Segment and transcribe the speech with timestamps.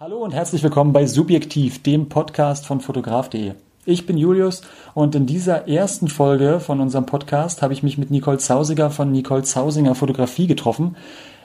[0.00, 3.54] Hallo und herzlich willkommen bei Subjektiv, dem Podcast von fotograf.de.
[3.84, 4.62] Ich bin Julius
[4.94, 9.10] und in dieser ersten Folge von unserem Podcast habe ich mich mit Nicole Zausiger von
[9.10, 10.94] Nicole Zausinger Fotografie getroffen.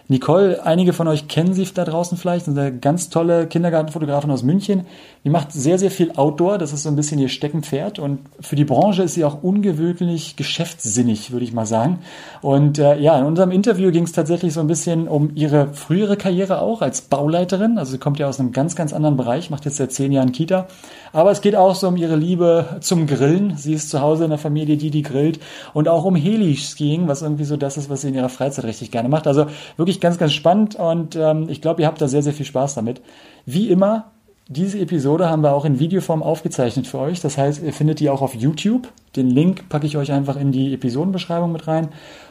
[0.09, 4.85] Nicole, einige von euch kennen sie da draußen vielleicht, eine ganz tolle Kindergartenfotografin aus München.
[5.23, 8.57] Die macht sehr, sehr viel Outdoor, das ist so ein bisschen ihr Steckenpferd und für
[8.57, 11.99] die Branche ist sie auch ungewöhnlich geschäftssinnig, würde ich mal sagen.
[12.41, 16.17] Und äh, ja, in unserem Interview ging es tatsächlich so ein bisschen um ihre frühere
[16.17, 17.77] Karriere auch als Bauleiterin.
[17.77, 20.33] Also sie kommt ja aus einem ganz, ganz anderen Bereich, macht jetzt seit zehn Jahren
[20.33, 20.67] Kita.
[21.13, 23.55] Aber es geht auch so um ihre Liebe zum Grillen.
[23.55, 25.39] Sie ist zu Hause in der Familie, die die grillt.
[25.73, 28.89] Und auch um Heli-Skiing, was irgendwie so das ist, was sie in ihrer Freizeit richtig
[28.89, 29.27] gerne macht.
[29.27, 29.45] Also
[29.77, 32.75] wirklich ganz, ganz spannend und ähm, ich glaube, ihr habt da sehr, sehr viel Spaß
[32.75, 33.01] damit.
[33.45, 34.11] Wie immer,
[34.47, 37.21] diese Episode haben wir auch in Videoform aufgezeichnet für euch.
[37.21, 38.89] Das heißt, ihr findet die auch auf YouTube.
[39.15, 41.89] Den Link packe ich euch einfach in die Episodenbeschreibung mit rein.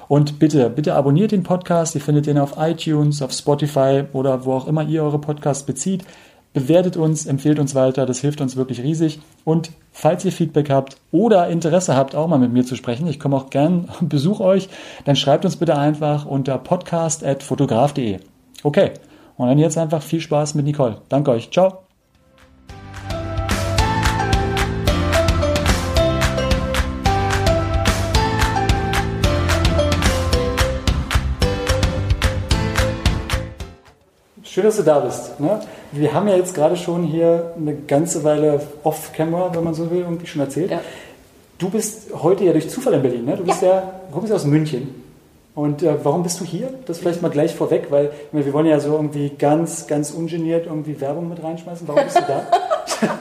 [0.09, 1.95] Und bitte, bitte abonniert den Podcast.
[1.95, 6.05] Ihr findet den auf iTunes, auf Spotify oder wo auch immer ihr eure Podcasts bezieht.
[6.53, 9.21] Bewertet uns, empfehlt uns weiter, das hilft uns wirklich riesig.
[9.45, 13.19] Und falls ihr Feedback habt oder Interesse habt, auch mal mit mir zu sprechen, ich
[13.19, 14.69] komme auch gern, besuche euch,
[15.05, 18.19] dann schreibt uns bitte einfach unter podcast.fotograf.de.
[18.63, 18.91] Okay,
[19.37, 20.99] und dann jetzt einfach viel Spaß mit Nicole.
[21.09, 21.51] Danke euch.
[21.51, 21.83] Ciao.
[34.53, 35.41] Schön, dass du da bist.
[35.41, 35.61] Ne?
[35.93, 40.01] Wir haben ja jetzt gerade schon hier eine ganze Weile off-camera, wenn man so will,
[40.01, 40.71] irgendwie schon erzählt.
[40.71, 40.81] Ja.
[41.57, 43.25] Du bist heute ja durch Zufall in Berlin.
[43.25, 43.39] Ne?
[43.39, 45.03] Du bist ja, ja du kommst aus München.
[45.55, 46.69] Und äh, warum bist du hier?
[46.85, 51.01] Das vielleicht mal gleich vorweg, weil wir wollen ja so irgendwie ganz, ganz ungeniert irgendwie
[51.01, 51.89] Werbung mit reinschmeißen.
[51.89, 52.47] Warum bist du da?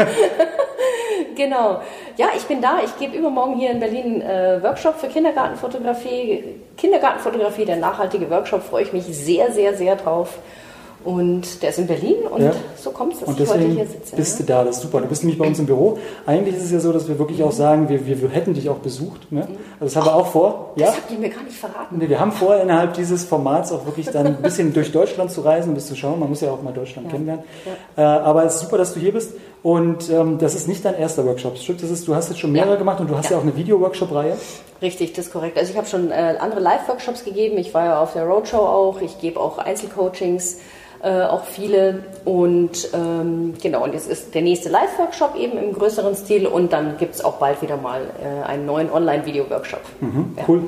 [1.37, 1.79] genau.
[2.17, 2.79] Ja, ich bin da.
[2.83, 6.43] Ich gebe übermorgen hier in Berlin äh, Workshop für Kindergartenfotografie.
[6.75, 10.37] Kindergartenfotografie, der nachhaltige Workshop, freue ich mich sehr, sehr, sehr drauf.
[11.03, 12.51] Und der ist in Berlin und ja.
[12.77, 14.15] so kommt es, dass und ich heute hier sitze.
[14.15, 15.01] Bist du da, das ist super.
[15.01, 15.97] Du bist nämlich bei uns im Büro.
[16.27, 18.69] Eigentlich ist es ja so, dass wir wirklich auch sagen, wir, wir, wir hätten dich
[18.69, 19.31] auch besucht.
[19.31, 19.47] Ne?
[19.79, 20.73] Also das haben wir auch vor.
[20.75, 20.87] Ja?
[20.87, 21.97] Das habt ihr mir gar nicht verraten.
[21.97, 25.41] Nee, wir haben vor, innerhalb dieses Formats auch wirklich dann ein bisschen durch Deutschland zu
[25.41, 26.19] reisen, um das zu schauen.
[26.19, 27.11] Man muss ja auch mal Deutschland ja.
[27.13, 27.45] kennenlernen.
[27.97, 28.17] Ja.
[28.17, 29.33] Äh, aber es ist super, dass du hier bist.
[29.63, 31.57] Und ähm, das ist nicht dein erster Workshop.
[31.57, 33.55] Stimmt, das ist, du hast jetzt schon mehrere gemacht und du hast ja, auch eine
[33.55, 34.35] Video-Workshop-Reihe.
[34.81, 35.57] Richtig, das ist korrekt.
[35.57, 37.57] Also ich habe schon äh, andere Live-Workshops gegeben.
[37.57, 39.01] Ich war ja auf der Roadshow auch.
[39.01, 40.57] Ich gebe auch Einzelcoachings
[41.03, 42.03] äh, auch viele.
[42.25, 46.97] Und ähm, genau, und jetzt ist der nächste Live-Workshop eben im größeren Stil und dann
[46.97, 49.81] gibt es auch bald wieder mal äh, einen neuen Online-Video-Workshop.
[49.99, 50.43] Mhm, ja.
[50.47, 50.59] Cool.
[50.59, 50.67] Mhm.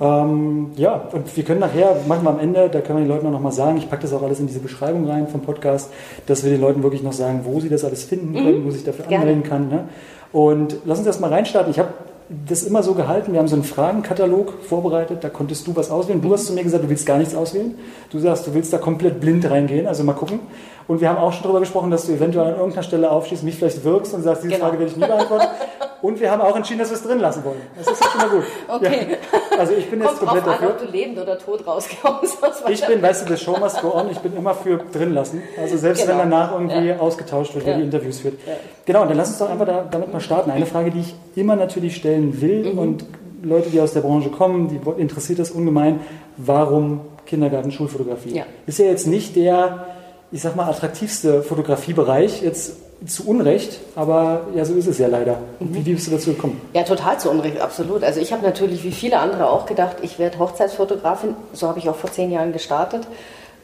[0.00, 3.26] Ähm, ja, und wir können nachher, machen wir am Ende, da können wir den Leuten
[3.26, 5.90] auch nochmal sagen, ich packe das auch alles in diese Beschreibung rein vom Podcast,
[6.26, 8.66] dass wir den Leuten wirklich noch sagen, wo sie das alles finden können, mhm.
[8.66, 9.68] wo sich dafür anmelden kann.
[9.68, 9.88] Ne?
[10.32, 11.70] Und lass uns erstmal reinstarten.
[11.70, 11.90] Ich habe
[12.28, 13.32] das immer so gehalten.
[13.32, 16.20] Wir haben so einen Fragenkatalog vorbereitet, da konntest du was auswählen.
[16.20, 17.74] Du hast zu mir gesagt, du willst gar nichts auswählen.
[18.10, 20.40] Du sagst, du willst da komplett blind reingehen, also mal gucken.
[20.88, 23.56] Und wir haben auch schon darüber gesprochen, dass du eventuell an irgendeiner Stelle aufstehst, mich
[23.56, 24.66] vielleicht wirkst und sagst, diese genau.
[24.66, 25.46] Frage werde ich nie beantworten.
[26.02, 27.60] Und wir haben auch entschieden, dass wir es drin lassen wollen.
[27.78, 28.44] Das ist schon mal gut.
[28.68, 29.06] Okay.
[29.10, 29.58] Ja.
[29.58, 30.68] Also ich bin Kommt jetzt komplett dafür.
[30.68, 32.38] An, ob du lebend oder tot rauskommst.
[32.68, 34.10] Ich bin, weißt du, das Show must go on.
[34.10, 35.42] Ich bin immer für drin lassen.
[35.58, 36.18] Also selbst genau.
[36.18, 36.98] wenn danach irgendwie ja.
[36.98, 38.34] ausgetauscht wird, wer die Interviews führt.
[38.46, 38.54] Ja.
[38.84, 40.50] Genau, und dann lass uns doch einfach da, damit mal starten.
[40.50, 42.78] Eine Frage, die ich immer natürlich stellen will mhm.
[42.78, 43.04] und
[43.42, 46.00] Leute, die aus der Branche kommen, die interessiert das ungemein.
[46.36, 48.36] Warum Kindergarten, Schulfotografie?
[48.36, 48.44] Ja.
[48.66, 49.86] Ist ja jetzt nicht der,
[50.32, 52.42] ich sag mal, attraktivste Fotografiebereich.
[52.42, 52.76] Jetzt
[53.06, 55.38] zu Unrecht, aber ja, so ist es ja leider.
[55.60, 55.74] Mhm.
[55.74, 56.60] Wie, wie bist du dazu gekommen?
[56.72, 58.04] Ja, total zu Unrecht, absolut.
[58.04, 61.34] Also ich habe natürlich wie viele andere auch gedacht, ich werde Hochzeitsfotografin.
[61.52, 63.06] So habe ich auch vor zehn Jahren gestartet.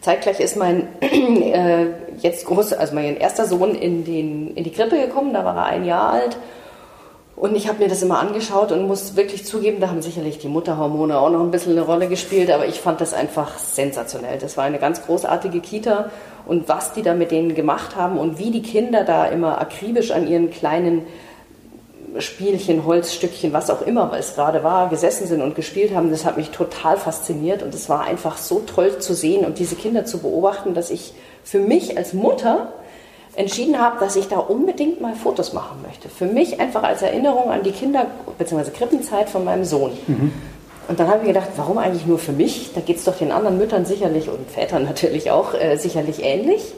[0.00, 1.86] Zeitgleich ist mein äh,
[2.20, 5.66] jetzt groß, also mein erster Sohn in, den, in die Krippe gekommen, da war er
[5.66, 6.36] ein Jahr alt.
[7.38, 10.48] Und ich habe mir das immer angeschaut und muss wirklich zugeben, da haben sicherlich die
[10.48, 14.38] Mutterhormone auch noch ein bisschen eine Rolle gespielt, aber ich fand das einfach sensationell.
[14.38, 16.10] Das war eine ganz großartige Kita
[16.46, 20.10] und was die da mit denen gemacht haben und wie die Kinder da immer akribisch
[20.10, 21.06] an ihren kleinen
[22.18, 26.38] Spielchen, Holzstückchen, was auch immer es gerade war, gesessen sind und gespielt haben, das hat
[26.38, 30.18] mich total fasziniert und es war einfach so toll zu sehen und diese Kinder zu
[30.18, 31.12] beobachten, dass ich
[31.44, 32.72] für mich als Mutter
[33.38, 36.08] entschieden habe, dass ich da unbedingt mal Fotos machen möchte.
[36.08, 38.72] Für mich einfach als Erinnerung an die Kinder- bzw.
[38.72, 39.92] Krippenzeit von meinem Sohn.
[40.08, 40.32] Mhm.
[40.88, 42.72] Und dann habe ich gedacht, warum eigentlich nur für mich?
[42.74, 46.72] Da geht es doch den anderen Müttern sicherlich und Vätern natürlich auch äh, sicherlich ähnlich.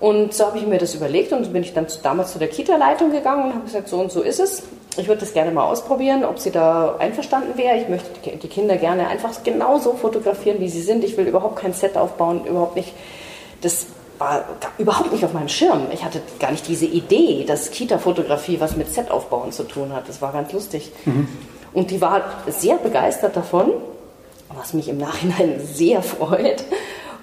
[0.00, 3.12] Und so habe ich mir das überlegt und bin ich dann damals zu der Kita-Leitung
[3.12, 4.64] gegangen und habe gesagt, so und so ist es.
[4.96, 7.76] Ich würde das gerne mal ausprobieren, ob sie da einverstanden wäre.
[7.76, 11.04] Ich möchte die Kinder gerne einfach genauso fotografieren, wie sie sind.
[11.04, 12.94] Ich will überhaupt kein Set aufbauen, überhaupt nicht
[13.60, 13.86] das
[14.20, 14.44] war
[14.76, 15.86] überhaupt nicht auf meinem Schirm.
[15.92, 20.08] Ich hatte gar nicht diese Idee, dass Kita-Fotografie was mit Set-Aufbauen zu tun hat.
[20.08, 20.92] Das war ganz lustig.
[21.06, 21.26] Mhm.
[21.72, 23.72] Und die war sehr begeistert davon,
[24.54, 26.64] was mich im Nachhinein sehr freut.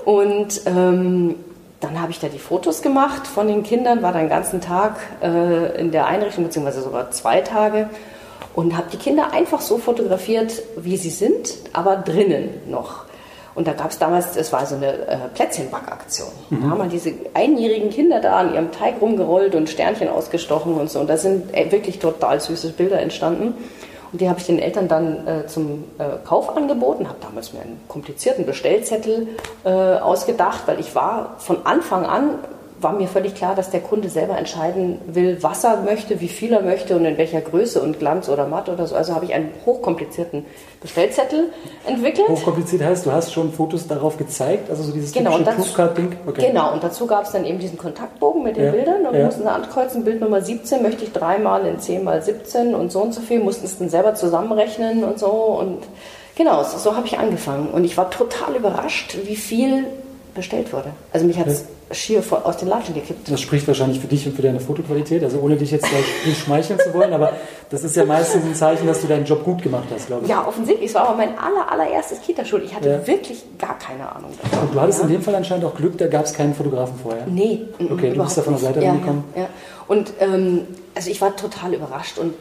[0.06, 1.36] Und ähm,
[1.80, 4.96] dann habe ich da die Fotos gemacht von den Kindern, war dann den ganzen Tag
[5.22, 7.90] äh, in der Einrichtung, beziehungsweise sogar zwei Tage
[8.56, 13.06] und habe die Kinder einfach so fotografiert, wie sie sind, aber drinnen noch.
[13.58, 16.28] Und da gab es damals, es war so eine äh, Plätzchenbackaktion.
[16.52, 16.62] Mhm.
[16.62, 20.92] Da haben wir diese einjährigen Kinder da an ihrem Teig rumgerollt und Sternchen ausgestochen und
[20.92, 21.00] so.
[21.00, 23.56] Und da sind äh, wirklich total süße Bilder entstanden.
[24.12, 27.62] Und die habe ich den Eltern dann äh, zum äh, Kauf angeboten, habe damals mir
[27.62, 29.28] einen komplizierten Bestellzettel
[29.66, 32.36] äh, ausgedacht, weil ich war von Anfang an
[32.80, 36.54] war mir völlig klar, dass der Kunde selber entscheiden will, was er möchte, wie viel
[36.54, 38.96] er möchte und in welcher Größe und Glanz oder matt oder so.
[38.96, 40.46] Also habe ich einen hochkomplizierten
[40.82, 41.50] Bestellzettel
[41.86, 42.28] entwickelt.
[42.30, 46.18] Hochkompliziert heißt, du hast schon Fotos darauf gezeigt, also so dieses genau, Flugcard-Ding?
[46.28, 46.48] Okay.
[46.48, 49.14] Genau, und dazu gab es dann eben diesen Kontaktbogen mit den ja, Bildern und ja.
[49.14, 52.92] wir mussten da ankreuzen, Bild Nummer 17 möchte ich dreimal in 10 mal 17 und
[52.92, 55.80] so und so viel, mussten es dann selber zusammenrechnen und so und
[56.36, 59.86] genau, so, so habe ich angefangen und ich war total überrascht, wie viel
[60.36, 60.92] bestellt wurde.
[61.12, 63.32] Also mich hat es schier aus den Latschen gekippt.
[63.32, 66.42] Das spricht wahrscheinlich für dich und für deine Fotoqualität, also ohne dich jetzt gleich nicht
[66.42, 67.34] schmeicheln zu wollen, aber
[67.70, 70.30] das ist ja meistens ein Zeichen, dass du deinen Job gut gemacht hast, glaube ich.
[70.30, 70.90] Ja, offensichtlich.
[70.90, 72.64] Es war aber mein aller, allererstes Kitaschul.
[72.64, 73.08] Ich hatte ja.
[73.08, 74.68] wirklich gar keine Ahnung davon.
[74.68, 75.06] Und du hattest ja.
[75.06, 77.26] in dem Fall anscheinend auch Glück, da gab es keinen Fotografen vorher.
[77.28, 77.62] Nee.
[77.80, 79.24] Okay, du bist da von der Seite ja, rangekommen.
[79.36, 79.50] Ja, ja.
[79.88, 82.34] Und ähm, also ich war total überrascht und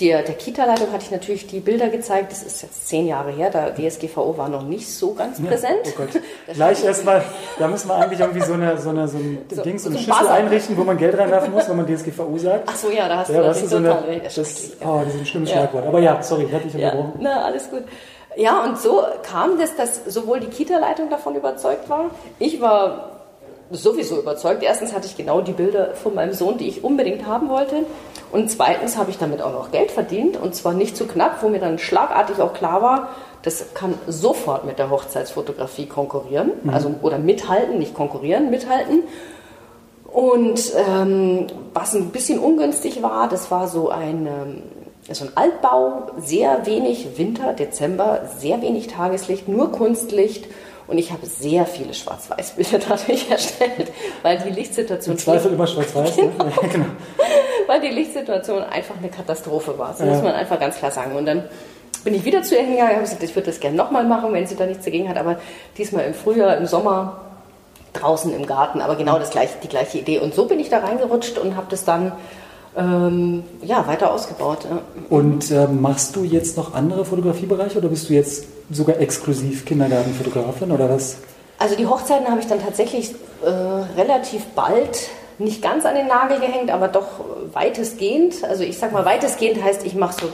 [0.00, 2.32] der, der Kita-Leitung hatte ich natürlich die Bilder gezeigt.
[2.32, 3.50] Das ist jetzt zehn Jahre her.
[3.50, 5.84] Der DSGVO war noch nicht so ganz präsent.
[5.84, 6.22] Ja, oh Gott.
[6.54, 7.22] Gleich erstmal,
[7.58, 9.98] da muss man eigentlich irgendwie so eine, so eine, so ein so, Ding, so eine
[9.98, 10.32] Schüssel Buzzer.
[10.32, 12.68] einrichten, wo man Geld reinwerfen muss, wenn man DSGVO sagt.
[12.70, 15.26] Ach so, ja, da hast ja, du das so eine, das, oh, das ist ein
[15.26, 15.56] schlimmes ja.
[15.56, 15.86] Schlagwort.
[15.86, 17.12] Aber ja, sorry, ich hatte dich unterbrochen.
[17.16, 17.82] Ja, na, alles gut.
[18.36, 23.11] Ja, und so kam das, dass sowohl die Kita-Leitung davon überzeugt war, ich war
[23.72, 24.62] sowieso überzeugt.
[24.62, 27.84] Erstens hatte ich genau die Bilder von meinem Sohn, die ich unbedingt haben wollte.
[28.30, 31.48] Und zweitens habe ich damit auch noch Geld verdient und zwar nicht zu knapp, wo
[31.48, 33.08] mir dann schlagartig auch klar war,
[33.42, 36.70] das kann sofort mit der Hochzeitsfotografie konkurrieren, mhm.
[36.70, 39.02] also oder mithalten, nicht konkurrieren, mithalten.
[40.12, 44.62] Und ähm, was ein bisschen ungünstig war, das war so ein, ähm,
[45.10, 50.46] so ein Altbau, sehr wenig Winter, Dezember, sehr wenig Tageslicht, nur Kunstlicht
[50.92, 53.90] und ich habe sehr viele Schwarz-Weiß-Bilder dadurch erstellt,
[54.20, 55.14] weil die Lichtsituation.
[55.14, 56.44] Im Zweifel immer Schwarz-Weiß, genau.
[56.44, 56.52] Ne?
[56.70, 56.86] genau.
[57.66, 59.88] Weil die Lichtsituation einfach eine Katastrophe war.
[59.88, 60.06] Das ja.
[60.06, 61.16] muss man einfach ganz klar sagen.
[61.16, 61.44] Und dann
[62.04, 64.34] bin ich wieder zu ihr hingegangen und habe gesagt, ich würde das gerne nochmal machen,
[64.34, 65.16] wenn sie da nichts dagegen hat.
[65.16, 65.38] Aber
[65.78, 67.22] diesmal im Frühjahr, im Sommer,
[67.94, 68.82] draußen im Garten.
[68.82, 70.18] Aber genau das gleiche, die gleiche Idee.
[70.18, 72.12] Und so bin ich da reingerutscht und habe das dann
[72.76, 74.66] ähm, ja, weiter ausgebaut.
[75.10, 80.72] Und äh, machst du jetzt noch andere Fotografiebereiche oder bist du jetzt sogar exklusiv Kindergartenfotografin
[80.72, 81.18] oder was?
[81.58, 83.14] Also die Hochzeiten habe ich dann tatsächlich
[83.44, 83.48] äh,
[84.00, 85.08] relativ bald
[85.38, 87.06] nicht ganz an den Nagel gehängt, aber doch
[87.52, 88.44] weitestgehend.
[88.44, 90.28] Also ich sag mal, weitestgehend heißt, ich mache so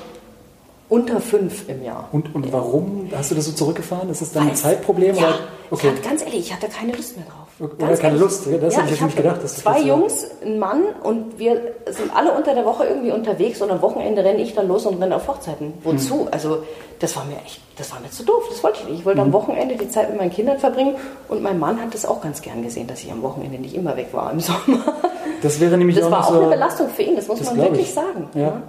[0.88, 2.08] unter fünf im Jahr.
[2.12, 4.08] Und, und warum hast du das so zurückgefahren?
[4.10, 5.16] Ist das dann ein Zeitproblem?
[5.16, 5.34] Ja,
[5.70, 5.90] okay.
[5.90, 7.48] hatte, ganz ehrlich, ich hatte keine Lust mehr drauf.
[7.60, 8.20] Oder keine ehrlich.
[8.20, 9.42] Lust, das ja, hätte ich, ich nicht gedacht.
[9.42, 13.70] Dass zwei Jungs, ein Mann und wir sind alle unter der Woche irgendwie unterwegs und
[13.70, 15.74] am Wochenende renne ich dann los und renne auf Hochzeiten.
[15.82, 16.20] Wozu?
[16.20, 16.28] Hm.
[16.30, 16.62] Also
[17.00, 18.98] das war mir echt, das war mir zu doof, das wollte ich nicht.
[19.00, 19.26] Ich wollte hm.
[19.26, 20.94] am Wochenende die Zeit mit meinen Kindern verbringen
[21.28, 23.96] und mein Mann hat das auch ganz gern gesehen, dass ich am Wochenende nicht immer
[23.96, 24.94] weg war im Sommer.
[25.42, 27.48] Das wäre nämlich das auch war auch so, eine Belastung für ihn, das muss das
[27.48, 27.94] man wirklich ich.
[27.94, 28.28] sagen.
[28.34, 28.40] Ja.
[28.40, 28.62] ja.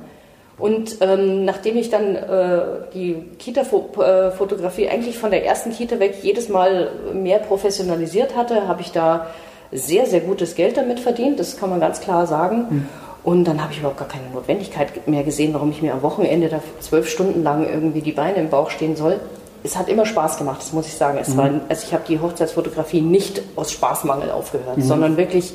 [0.59, 2.61] Und ähm, nachdem ich dann äh,
[2.93, 8.91] die Kita-Fotografie eigentlich von der ersten Kita weg jedes Mal mehr professionalisiert hatte, habe ich
[8.91, 9.27] da
[9.71, 12.57] sehr, sehr gutes Geld damit verdient, das kann man ganz klar sagen.
[12.69, 12.89] Mhm.
[13.23, 16.47] Und dann habe ich überhaupt gar keine Notwendigkeit mehr gesehen, warum ich mir am Wochenende
[16.47, 19.19] da zwölf Stunden lang irgendwie die Beine im Bauch stehen soll.
[19.61, 21.19] Es hat immer Spaß gemacht, das muss ich sagen.
[21.21, 21.37] Es mhm.
[21.37, 24.83] war, also ich habe die Hochzeitsfotografie nicht aus Spaßmangel aufgehört, mhm.
[24.83, 25.53] sondern wirklich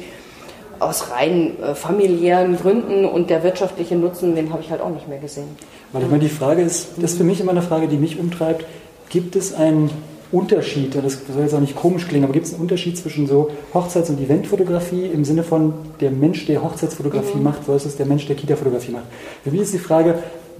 [0.84, 5.08] aus rein äh, familiären Gründen und der wirtschaftliche Nutzen, den habe ich halt auch nicht
[5.08, 5.48] mehr gesehen.
[5.92, 8.18] Weil ich meine, die Frage ist, das ist für mich immer eine Frage, die mich
[8.18, 8.64] umtreibt,
[9.08, 9.90] gibt es einen
[10.32, 13.50] Unterschied, das soll jetzt auch nicht komisch klingen, aber gibt es einen Unterschied zwischen so
[13.72, 17.44] Hochzeits- und Eventfotografie im Sinne von der Mensch, der Hochzeitsfotografie mhm.
[17.44, 19.04] macht, versus der Mensch, der Kita-Fotografie macht?
[19.44, 20.18] Für mich ist die Frage,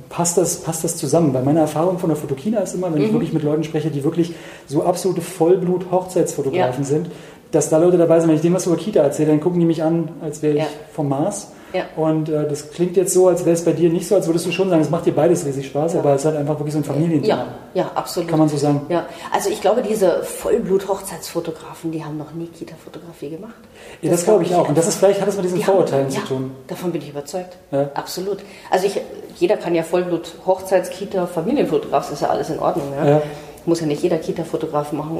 [0.09, 1.35] passt das, passt das zusammen?
[1.35, 3.07] Weil meine Erfahrung von der Fotokina ist immer, wenn mhm.
[3.07, 4.33] ich wirklich mit Leuten spreche, die wirklich
[4.67, 6.89] so absolute Vollblut-Hochzeitsfotografen ja.
[6.89, 7.11] sind,
[7.55, 9.67] dass da Leute dabei sind, wenn ich denen was über Kita erzähle, dann gucken die
[9.67, 10.69] mich an, als wäre ich ja.
[10.93, 11.49] vom Mars.
[11.75, 11.87] Ja.
[11.97, 14.47] Und äh, das klingt jetzt so, als wäre es bei dir nicht so, als würdest
[14.47, 16.01] du schon sagen, es macht dir beides riesig Spaß, ja.
[16.01, 17.35] aber es ist halt einfach wirklich so ein Familienthema.
[17.35, 18.29] Ja, ja, absolut.
[18.31, 18.83] Kann man so sagen.
[18.89, 23.55] Ja, also ich glaube, diese Vollblut-Hochzeitsfotografen, die haben noch nie Kita-Fotografie gemacht.
[24.03, 24.69] Ja, das, das glaube ich auch.
[24.69, 26.53] Und das ist vielleicht hat es mit diesen Vorurteilen haben, zu tun.
[26.69, 27.57] Davon bin ich überzeugt.
[27.95, 28.39] Absolut.
[28.71, 29.01] Also ich,
[29.39, 32.87] jeder kann ja Vollblut-Hochzeits-, Kita-, Familienfotograf, das ist ja alles in Ordnung.
[33.05, 33.21] Ja?
[33.67, 35.17] Muss ja nicht jeder Kita-Fotograf machen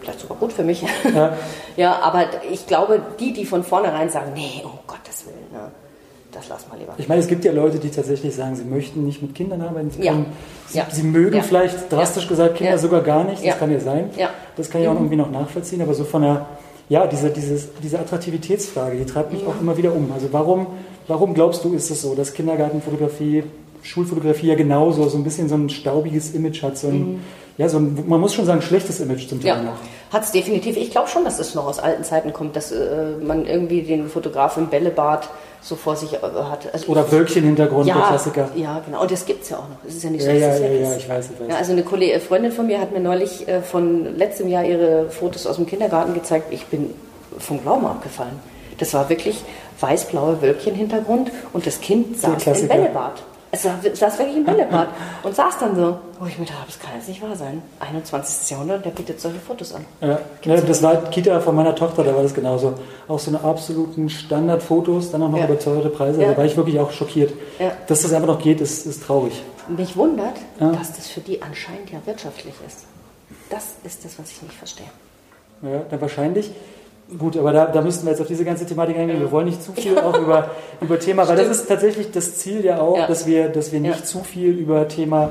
[0.00, 0.82] vielleicht sogar gut für mich.
[1.14, 1.36] Ja.
[1.76, 5.70] ja, aber ich glaube, die, die von vornherein sagen, nee, um Gottes Willen, ne,
[6.32, 6.94] das lass mal lieber.
[6.98, 9.90] Ich meine, es gibt ja Leute, die tatsächlich sagen, sie möchten nicht mit Kindern arbeiten.
[9.90, 10.26] Sie, können,
[10.68, 10.86] sie, ja.
[10.90, 11.42] sie mögen ja.
[11.42, 13.44] vielleicht drastisch gesagt Kinder sogar gar nicht.
[13.44, 14.10] Das kann ja sein.
[14.56, 15.82] Das kann ich auch irgendwie noch nachvollziehen.
[15.82, 16.46] Aber so von der
[16.90, 19.48] ja, diese, dieses, diese Attraktivitätsfrage, die treibt mich mhm.
[19.48, 20.10] auch immer wieder um.
[20.12, 20.66] Also warum,
[21.06, 23.44] warum glaubst du, ist es so, dass Kindergartenfotografie,
[23.82, 27.20] Schulfotografie ja genauso so ein bisschen so ein staubiges Image hat, so ein, mhm.
[27.60, 29.62] Ja, so ein, man muss schon sagen, schlechtes Image zum Teil ja.
[29.62, 29.74] noch.
[30.10, 30.78] Hat es definitiv.
[30.78, 34.08] Ich glaube schon, dass es noch aus alten Zeiten kommt, dass äh, man irgendwie den
[34.08, 35.28] Fotograf im Bällebad
[35.60, 36.72] so vor sich äh, hat.
[36.72, 38.48] Also Oder Wölkchen-Hintergrund, ja, der Klassiker.
[38.54, 39.02] Ja, genau.
[39.02, 39.76] Und das gibt es ja auch noch.
[39.86, 41.48] Es ist ja nicht so, ja, ja, ja, ja, ich weiß, ich weiß.
[41.50, 44.64] Ja, also eine Kollegin, äh, Freundin von mir hat mir neulich äh, von letztem Jahr
[44.64, 46.46] ihre Fotos aus dem Kindergarten gezeigt.
[46.52, 46.94] Ich bin
[47.38, 48.40] vom Glauben abgefallen.
[48.78, 49.36] Das war wirklich
[49.80, 53.22] weiß-blaue Wölkchen-Hintergrund und das Kind saß im Bällebad.
[53.52, 54.88] Es saß wirklich im Bällebad
[55.24, 55.98] und saß dann so.
[56.20, 57.62] Wo ich mir dachte, das kann jetzt nicht wahr sein.
[57.80, 58.50] 21.
[58.50, 59.84] Jahrhundert, der bietet solche Fotos an.
[60.00, 62.74] Ja, ja das war Kita von meiner Tochter, da war das genauso.
[63.08, 65.46] Auch so eine absoluten Standardfotos, dann auch noch ja.
[65.46, 66.22] überteuerte Preise.
[66.22, 66.30] Ja.
[66.30, 67.32] Da war ich wirklich auch schockiert.
[67.58, 67.72] Ja.
[67.88, 69.42] Dass das einfach noch geht, ist, ist traurig.
[69.68, 70.72] Mich wundert, ja.
[70.72, 72.84] dass das für die anscheinend ja wirtschaftlich ist.
[73.48, 74.86] Das ist das, was ich nicht verstehe.
[75.62, 76.52] Ja, dann wahrscheinlich.
[77.18, 79.20] Gut, aber da, da müssten wir jetzt auf diese ganze Thematik eingehen.
[79.20, 80.50] Wir wollen nicht zu viel auch über,
[80.80, 81.50] über Thema, weil Stimmt.
[81.50, 83.06] das ist tatsächlich das Ziel ja auch, ja.
[83.06, 84.04] dass wir, dass wir nicht ja.
[84.04, 85.30] zu viel über Thema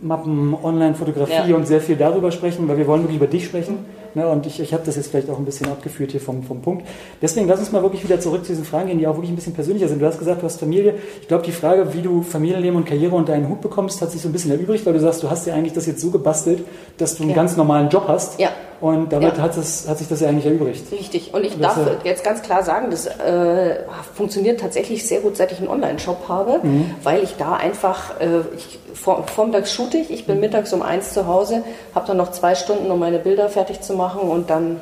[0.00, 1.56] Mappen, Online-Fotografie ja.
[1.56, 3.84] und sehr viel darüber sprechen, weil wir wollen wirklich über dich sprechen.
[4.14, 4.28] Ne?
[4.28, 6.86] Und ich, ich habe das jetzt vielleicht auch ein bisschen abgeführt hier vom, vom Punkt.
[7.22, 9.36] Deswegen lass uns mal wirklich wieder zurück zu diesen Fragen gehen, die auch wirklich ein
[9.36, 10.02] bisschen persönlicher sind.
[10.02, 10.96] Du hast gesagt, du hast Familie.
[11.20, 14.20] Ich glaube, die Frage, wie du Familienleben und Karriere unter einen Hut bekommst, hat sich
[14.20, 16.64] so ein bisschen erübrigt, weil du sagst, du hast ja eigentlich das jetzt so gebastelt,
[16.98, 18.38] dass du einen ganz normalen Job hast.
[18.40, 18.50] Ja.
[18.82, 19.42] Und damit ja.
[19.44, 20.90] hat, es, hat sich das ja eigentlich erübrigt.
[20.90, 21.32] Richtig.
[21.32, 23.76] Und ich darf jetzt ganz klar sagen, das äh,
[24.12, 26.90] funktioniert tatsächlich sehr gut, seit ich einen Online-Shop habe, mhm.
[27.04, 31.12] weil ich da einfach, äh, ich, vor, vormittags shoote ich, ich bin mittags um eins
[31.12, 31.62] zu Hause,
[31.94, 34.80] habe dann noch zwei Stunden, um meine Bilder fertig zu machen und dann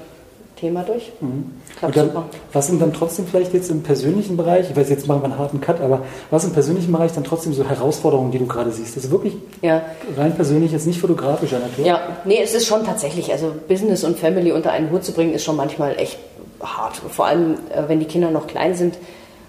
[0.61, 1.11] Thema durch.
[1.21, 1.53] Mhm.
[1.79, 2.25] Klappt dann, super.
[2.53, 5.39] Was sind dann trotzdem vielleicht jetzt im persönlichen Bereich, ich weiß, jetzt machen wir einen
[5.39, 8.97] harten Cut, aber was im persönlichen Bereich dann trotzdem so Herausforderungen, die du gerade siehst?
[8.97, 9.83] Das ist wirklich ja.
[10.17, 11.85] rein persönlich, jetzt nicht fotografischer Natur?
[11.85, 15.33] Ja, nee, es ist schon tatsächlich, also Business und Family unter einen Hut zu bringen,
[15.33, 16.19] ist schon manchmal echt
[16.63, 16.97] hart.
[16.97, 18.99] Vor allem, äh, wenn die Kinder noch klein sind.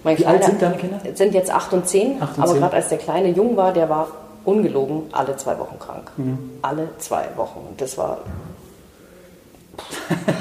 [0.03, 0.99] Mein Wie Kleiner, alt sind deine Kinder?
[1.13, 3.89] Sind jetzt acht und zehn, acht und aber gerade als der Kleine jung war, der
[3.89, 4.07] war
[4.45, 6.11] ungelogen alle zwei Wochen krank.
[6.17, 6.37] Mhm.
[6.61, 7.59] Alle zwei Wochen.
[7.69, 8.19] Und das war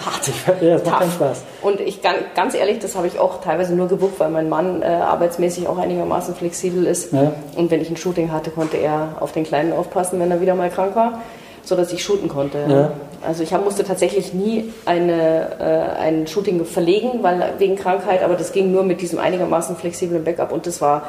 [0.04, 0.62] hart.
[0.62, 1.42] ja, das macht keinen Spaß.
[1.62, 4.87] Und ich ganz ehrlich, das habe ich auch teilweise nur gebucht, weil mein Mann äh,
[4.87, 7.12] arbeitsmäßig auch einigermaßen flexibel ist.
[7.12, 7.32] Ja.
[7.56, 10.54] Und wenn ich ein Shooting hatte, konnte er auf den Kleinen aufpassen, wenn er wieder
[10.54, 11.20] mal krank war,
[11.62, 12.59] sodass ich shooten konnte.
[12.68, 12.92] Ja.
[13.26, 18.35] Also ich hab, musste tatsächlich nie eine, äh, ein Shooting verlegen, weil wegen Krankheit, aber
[18.35, 21.02] das ging nur mit diesem einigermaßen flexiblen Backup und das war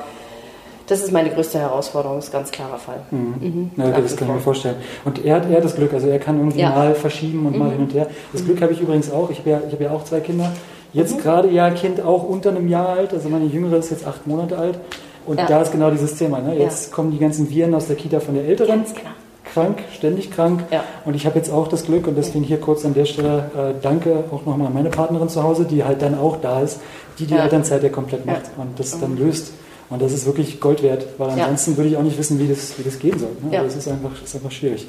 [0.92, 3.00] das ist meine größte Herausforderung, ist ein ganz klarer Fall.
[3.12, 3.36] Mhm.
[3.40, 3.72] Mhm.
[3.78, 4.76] Ja, das kann ich mir vorstellen.
[5.06, 6.70] Und er hat, er das Glück, also er kann irgendwie ja.
[6.70, 7.60] mal verschieben und mhm.
[7.60, 8.08] mal hin und her.
[8.34, 9.30] Das Glück habe ich übrigens auch.
[9.30, 10.52] Ich habe ja, hab ja auch zwei Kinder.
[10.92, 11.22] Jetzt mhm.
[11.22, 14.58] gerade ja Kind auch unter einem Jahr alt, also meine Jüngere ist jetzt acht Monate
[14.58, 14.80] alt.
[15.26, 15.46] Und ja.
[15.46, 16.40] da ist genau dieses Thema.
[16.40, 16.60] Ne?
[16.60, 16.96] Jetzt ja.
[16.96, 18.80] kommen die ganzen Viren aus der Kita von der Älteren.
[18.80, 19.12] Ganz genau.
[19.54, 20.64] Krank, ständig krank.
[20.72, 20.84] Ja.
[21.06, 23.74] Und ich habe jetzt auch das Glück, und deswegen hier kurz an der Stelle äh,
[23.82, 26.80] danke auch nochmal an meine Partnerin zu Hause, die halt dann auch da ist,
[27.18, 29.26] die die Elternzeit ja komplett macht und das dann mhm.
[29.28, 29.54] löst.
[29.92, 31.78] Und das ist wirklich Gold wert, weil ansonsten ja.
[31.78, 33.30] würde ich auch nicht wissen, wie das, wie das gehen soll.
[33.44, 33.56] Ne?
[33.56, 33.64] Ja.
[33.64, 34.88] Das ist einfach, ist einfach schwierig.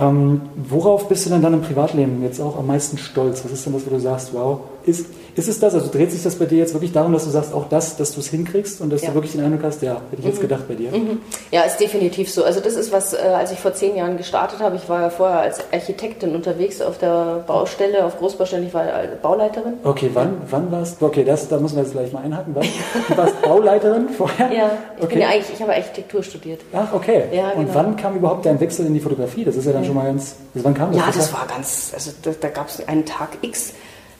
[0.00, 3.44] Ähm, worauf bist du denn dann im Privatleben jetzt auch am meisten stolz?
[3.44, 5.74] Was ist denn das, wo du sagst, wow, ist, ist es das?
[5.74, 8.12] Also dreht sich das bei dir jetzt wirklich darum, dass du sagst, auch das, dass
[8.12, 9.08] du es hinkriegst und dass ja.
[9.08, 10.42] du wirklich den Eindruck hast, ja, hätte ich jetzt mhm.
[10.42, 10.90] gedacht bei dir?
[10.90, 11.20] Mhm.
[11.50, 12.44] Ja, ist definitiv so.
[12.44, 15.10] Also das ist was, äh, als ich vor zehn Jahren gestartet habe, ich war ja
[15.10, 18.84] vorher als Architektin unterwegs auf der Baustelle, auf Großbaustelle, ich war
[19.22, 19.74] Bauleiterin.
[19.84, 21.06] Okay, wann, wann warst du?
[21.06, 22.54] Okay, das, da müssen wir jetzt gleich mal einhaken.
[22.54, 22.66] Wann?
[23.08, 24.52] Du warst Bauleiterin vorher?
[24.52, 25.14] Ja, ich okay.
[25.14, 26.60] bin ja eigentlich, ich habe Architektur studiert.
[26.72, 27.24] Ach, okay.
[27.32, 27.74] Ja, und genau.
[27.74, 29.44] wann kam überhaupt dein Wechsel in die Fotografie?
[29.44, 31.00] Das ist ja dann schon mal ganz, also wann kam das?
[31.00, 33.72] Ja, das war ganz, also da, da gab es einen Tag X,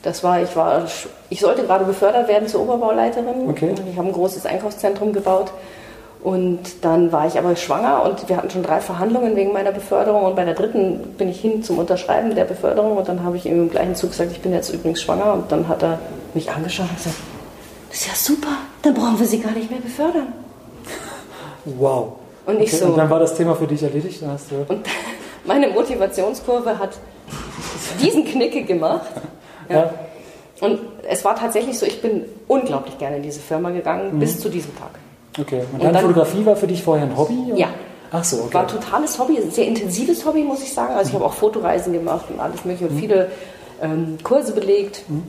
[0.09, 0.87] das war, ich war,
[1.29, 3.47] ich sollte gerade befördert werden zur Oberbauleiterin.
[3.51, 3.75] Okay.
[3.93, 5.53] Ich habe ein großes Einkaufszentrum gebaut.
[6.23, 10.25] Und dann war ich aber schwanger und wir hatten schon drei Verhandlungen wegen meiner Beförderung
[10.25, 13.47] und bei der dritten bin ich hin zum Unterschreiben der Beförderung und dann habe ich
[13.47, 16.01] ihm im gleichen Zug gesagt, ich bin jetzt übrigens schwanger und dann hat er
[16.35, 17.17] mich angeschaut und gesagt,
[17.91, 18.49] das ist ja super,
[18.83, 20.33] dann brauchen wir sie gar nicht mehr befördern.
[21.65, 22.15] Wow.
[22.47, 22.87] Und ich okay, so.
[22.87, 24.21] Und dann war das Thema für dich erledigt?
[24.27, 24.85] Hast du und
[25.45, 26.91] meine Motivationskurve hat
[28.03, 29.07] diesen Knicke gemacht.
[29.69, 29.91] Ja.
[30.61, 34.19] Und es war tatsächlich so, ich bin unglaublich gerne in diese Firma gegangen, mhm.
[34.21, 34.91] bis zu diesem Tag.
[35.39, 35.61] Okay.
[35.61, 37.39] Und, und deine dann, Fotografie war für dich vorher ein Hobby?
[37.47, 37.57] Oder?
[37.57, 37.69] Ja.
[38.11, 38.55] Ach so, okay.
[38.55, 40.95] War ein totales Hobby, ein sehr intensives Hobby, muss ich sagen.
[40.95, 43.01] Also ich habe auch Fotoreisen gemacht und alles mögliche und mhm.
[43.01, 43.31] viele
[43.83, 45.03] ähm, Kurse belegt.
[45.09, 45.25] Mhm.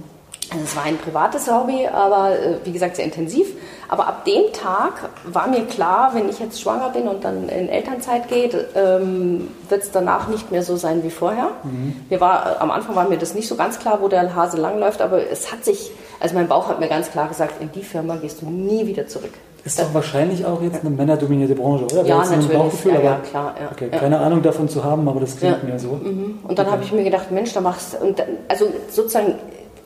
[0.52, 3.48] Also es war ein privates Hobby, aber äh, wie gesagt sehr intensiv.
[3.90, 7.70] Aber ab dem Tag war mir klar, wenn ich jetzt schwanger bin und dann in
[7.70, 11.50] Elternzeit geht, ähm, wird es danach nicht mehr so sein wie vorher.
[11.64, 11.96] Mhm.
[12.08, 15.02] Mir war, am Anfang war mir das nicht so ganz klar, wo der Hase langläuft,
[15.02, 18.16] aber es hat sich, also mein Bauch hat mir ganz klar gesagt, in die Firma
[18.18, 19.34] gehst du nie wieder zurück.
[19.66, 22.06] Ist doch wahrscheinlich auch jetzt eine männerdominierte Branche, oder?
[22.06, 22.50] Ja, natürlich.
[22.50, 23.56] Bauchgefühl, ja, ja, klar.
[23.60, 23.70] Ja.
[23.72, 25.94] Okay, keine Ahnung davon zu haben, aber das klingt mir so.
[25.94, 26.40] Mhm.
[26.44, 26.76] Und dann okay.
[26.76, 28.16] habe ich mir gedacht, Mensch, da machst du,
[28.48, 29.36] also sozusagen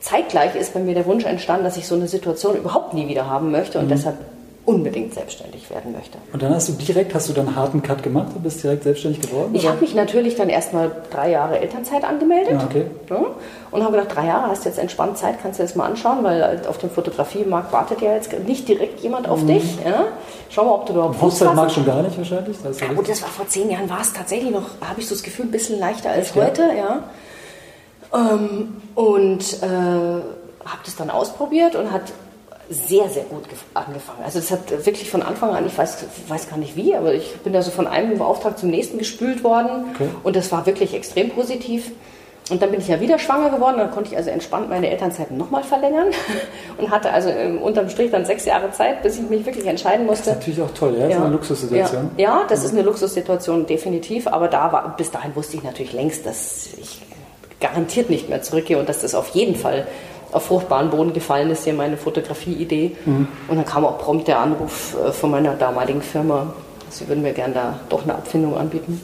[0.04, 3.26] zeitgleich ist bei mir der Wunsch entstanden, dass ich so eine Situation überhaupt nie wieder
[3.26, 3.90] haben möchte und mhm.
[3.90, 4.16] deshalb
[4.66, 6.18] unbedingt selbstständig werden möchte.
[6.32, 8.82] Und dann hast du direkt, hast du dann einen harten Cut gemacht und bist direkt
[8.82, 9.54] selbstständig geworden?
[9.54, 12.52] Ich habe mich natürlich dann erstmal drei Jahre Elternzeit angemeldet.
[12.52, 12.86] Ja, okay.
[13.10, 13.24] Ja,
[13.70, 16.22] und habe gedacht, drei Jahre hast du jetzt entspannt Zeit, kannst du das mal anschauen,
[16.22, 19.48] weil auf dem Fotografiemarkt wartet ja jetzt nicht direkt jemand auf mhm.
[19.48, 19.78] dich.
[19.84, 20.04] Ja?
[20.48, 22.56] Schau mal, ob du überhaupt Hochzeitmarkt schon gar nicht wahrscheinlich.
[22.62, 25.14] Das ja, gut, das war vor zehn Jahren, war es tatsächlich noch, habe ich so
[25.14, 26.62] das Gefühl, ein bisschen leichter als Echt, heute.
[26.76, 27.04] Ja.
[28.14, 32.12] Ähm, und äh, habe das dann ausprobiert und hat
[32.70, 33.42] sehr, sehr gut
[33.74, 34.20] angefangen.
[34.24, 37.34] Also das hat wirklich von Anfang an, ich weiß, weiß gar nicht wie, aber ich
[37.38, 40.08] bin da so von einem Auftrag zum nächsten gespült worden okay.
[40.22, 41.90] und das war wirklich extrem positiv.
[42.50, 45.38] Und dann bin ich ja wieder schwanger geworden, dann konnte ich also entspannt meine Elternzeiten
[45.38, 46.08] nochmal verlängern
[46.78, 47.30] und hatte also
[47.62, 50.30] unterm Strich dann sechs Jahre Zeit, bis ich mich wirklich entscheiden musste.
[50.30, 51.06] Das ist natürlich auch toll, ja?
[51.06, 51.16] Das ja.
[51.16, 52.10] ist eine Luxussituation.
[52.18, 52.66] Ja, ja das mhm.
[52.66, 57.00] ist eine Luxussituation, definitiv, aber da war, bis dahin wusste ich natürlich längst, dass ich
[57.64, 59.86] garantiert nicht mehr zurückgehe und dass das auf jeden Fall
[60.32, 62.92] auf fruchtbaren Boden gefallen ist, hier meine Fotografie-Idee.
[63.06, 63.28] Mhm.
[63.48, 66.52] Und dann kam auch prompt der Anruf äh, von meiner damaligen Firma,
[66.90, 69.00] sie würden mir gerne da doch eine Abfindung anbieten.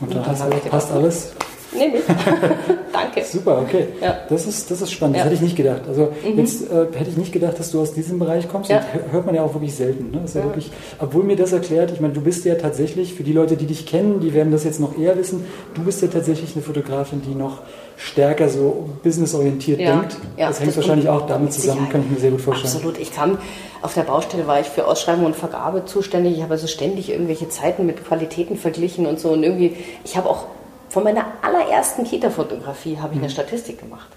[0.00, 1.32] Und dann, und dann hast du, passt alles?
[1.72, 2.04] Nehme ich.
[2.92, 3.24] Danke.
[3.24, 3.88] Super, okay.
[4.00, 4.18] Ja.
[4.28, 5.16] Das, ist, das ist spannend.
[5.16, 5.22] Ja.
[5.22, 5.82] Das hätte ich nicht gedacht.
[5.86, 6.38] Also mhm.
[6.38, 8.70] jetzt äh, hätte ich nicht gedacht, dass du aus diesem Bereich kommst.
[8.70, 8.82] Ja.
[9.10, 10.10] hört man ja auch wirklich selten.
[10.10, 10.22] Ne?
[10.26, 10.44] Ja.
[10.44, 13.66] wirklich, obwohl mir das erklärt, ich meine, du bist ja tatsächlich, für die Leute, die
[13.66, 17.22] dich kennen, die werden das jetzt noch eher wissen, du bist ja tatsächlich eine Fotografin,
[17.22, 17.62] die noch
[17.96, 20.16] stärker so businessorientiert denkt.
[20.36, 22.74] das hängt das wahrscheinlich auch damit zusammen, kann ich mir sehr gut vorstellen.
[22.74, 22.98] Absolut.
[22.98, 23.38] Ich kam,
[23.82, 26.36] auf der Baustelle war ich für Ausschreibung und Vergabe zuständig.
[26.36, 29.30] Ich habe also ständig irgendwelche Zeiten mit Qualitäten verglichen und so.
[29.30, 30.46] Und irgendwie, ich habe auch
[30.90, 33.32] von meiner allerersten Kita-Fotografie habe ich eine hm.
[33.32, 34.08] Statistik gemacht.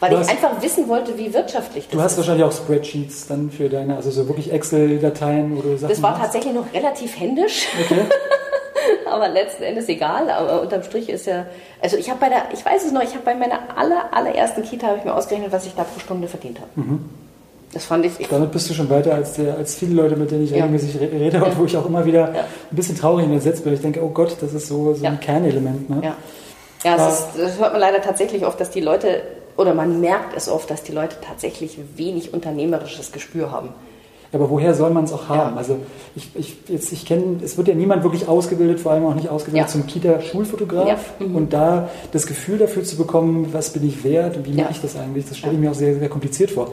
[0.00, 1.94] Weil hast, ich einfach wissen wollte, wie wirtschaftlich das ist.
[1.94, 2.18] Du hast ist.
[2.18, 6.10] wahrscheinlich auch Spreadsheets dann für deine, also so wirklich Excel-Dateien, wo du Sachen Das war
[6.10, 6.24] machst.
[6.24, 7.68] tatsächlich noch relativ händisch.
[7.84, 8.00] Okay.
[9.06, 10.28] aber letzten Endes egal.
[10.30, 11.46] Aber unterm Strich ist ja,
[11.80, 14.62] also ich habe bei der, ich weiß es noch, ich habe bei meiner aller, allerersten
[14.62, 16.70] Kita habe ich mir ausgerechnet, was ich da pro Stunde verdient habe.
[16.74, 17.04] Mhm.
[17.72, 20.44] Das fand ich, Damit bist du schon weiter als, der, als viele Leute, mit denen
[20.44, 20.56] ich ja.
[20.56, 21.42] regelmäßig rede ja.
[21.42, 22.40] und wo ich auch immer wieder ja.
[22.70, 23.72] ein bisschen traurig in der Setz bin.
[23.72, 25.88] Ich denke, oh Gott, das ist so, so ein Kernelement.
[25.88, 26.00] Ne?
[26.02, 26.16] Ja,
[26.84, 29.22] ja ist, das hört man leider tatsächlich oft, dass die Leute,
[29.56, 33.70] oder man merkt es oft, dass die Leute tatsächlich wenig unternehmerisches Gespür haben.
[34.34, 35.52] Aber woher soll man es auch haben?
[35.52, 35.56] Ja.
[35.56, 35.78] Also
[36.16, 39.28] ich, ich, jetzt, ich kenne, es wird ja niemand wirklich ausgebildet, vor allem auch nicht
[39.28, 39.72] ausgebildet ja.
[39.72, 40.88] zum Kita-Schulfotograf.
[40.88, 41.26] Ja.
[41.26, 41.36] Mhm.
[41.36, 44.80] Und da das Gefühl dafür zu bekommen, was bin ich wert und wie mache ich
[44.80, 46.68] das eigentlich, das stelle ich mir auch sehr, sehr kompliziert vor.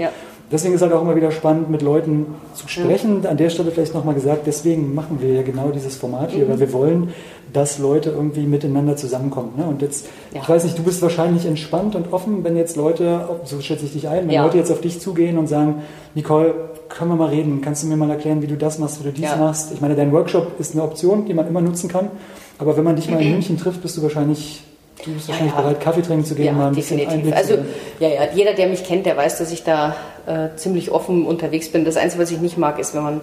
[0.52, 3.26] Deswegen ist halt auch immer wieder spannend, mit Leuten zu sprechen.
[3.26, 6.50] An der Stelle vielleicht nochmal gesagt, deswegen machen wir ja genau dieses Format hier, mhm.
[6.50, 7.10] weil wir wollen,
[7.54, 9.54] dass Leute irgendwie miteinander zusammenkommen.
[9.58, 9.66] Ne?
[9.66, 10.42] Und jetzt, ja.
[10.42, 13.94] ich weiß nicht, du bist wahrscheinlich entspannt und offen, wenn jetzt Leute, so schätze ich
[13.94, 14.44] dich ein, wenn ja.
[14.44, 15.84] Leute jetzt auf dich zugehen und sagen,
[16.16, 16.54] Nicole,
[16.90, 19.12] können wir mal reden, kannst du mir mal erklären, wie du das machst, wie du
[19.12, 19.36] dies ja.
[19.36, 19.72] machst?
[19.72, 22.10] Ich meine, dein Workshop ist eine Option, die man immer nutzen kann,
[22.58, 24.64] aber wenn man dich mal in München trifft, bist du wahrscheinlich
[25.06, 25.68] Du bist wahrscheinlich ja, ja.
[25.68, 27.08] bereit, Kaffee trinken zu gehen, ja, mal ein definitiv.
[27.08, 27.58] bisschen Einblick Also
[28.00, 31.72] ja, ja, jeder, der mich kennt, der weiß, dass ich da äh, ziemlich offen unterwegs
[31.72, 31.86] bin.
[31.86, 33.22] Das Einzige, was ich nicht mag, ist, wenn man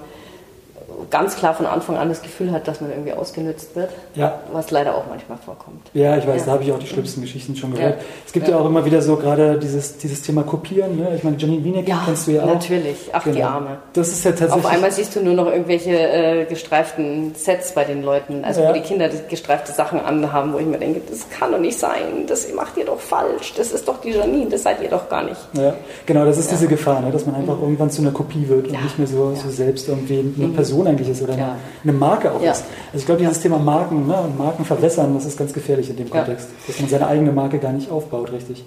[1.10, 3.90] ganz klar von Anfang an das Gefühl hat, dass man irgendwie ausgenutzt wird.
[4.14, 4.40] Ja.
[4.52, 5.90] Was leider auch manchmal vorkommt.
[5.94, 6.46] Ja, ich weiß, ja.
[6.46, 7.96] da habe ich auch die schlimmsten Geschichten schon gehört.
[7.98, 8.04] Ja.
[8.26, 8.56] Es gibt ja.
[8.58, 10.96] auch immer wieder so gerade dieses, dieses Thema Kopieren.
[10.96, 11.14] Ne?
[11.16, 12.54] Ich meine, Janine Wiener ja, kennst du ja auch.
[12.54, 13.10] natürlich.
[13.12, 13.36] Ach, genau.
[13.36, 13.78] die Arme.
[13.92, 14.64] Das ist ja tatsächlich...
[14.64, 18.44] Auf einmal siehst du nur noch irgendwelche äh, gestreiften Sets bei den Leuten.
[18.44, 21.78] Also wo die Kinder gestreifte Sachen anhaben, wo ich mir denke, das kann doch nicht
[21.78, 22.26] sein.
[22.26, 23.54] Das macht ihr doch falsch.
[23.56, 24.50] Das ist doch die Janine.
[24.50, 25.40] Das seid ihr doch gar nicht.
[25.54, 26.24] Ja, genau.
[26.24, 27.10] Das ist diese Gefahr, ne?
[27.10, 27.62] dass man einfach mhm.
[27.62, 30.54] irgendwann zu einer Kopie wird und nicht mehr so, so selbst irgendwie eine mhm.
[30.54, 32.52] Person eigentlich ist oder eine, eine Marke auch ja.
[32.52, 32.64] ist.
[32.92, 35.96] Also ich glaube, dieses Thema Marken ne, und Marken verwässern, das ist ganz gefährlich in
[35.96, 38.64] dem Kontext, dass man seine eigene Marke gar nicht aufbaut, richtig.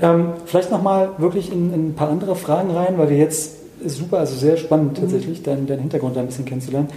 [0.00, 3.52] Ähm, vielleicht nochmal wirklich in, in, ein paar andere Fragen rein, weil wir jetzt
[3.84, 5.02] super, also sehr spannend mhm.
[5.02, 5.44] tatsächlich, mhm.
[5.44, 6.88] deinen, deinen Hintergrund ein bisschen kennenzulernen.